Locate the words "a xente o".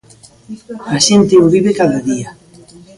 0.95-1.45